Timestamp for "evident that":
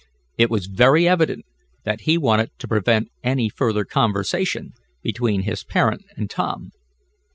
1.07-2.01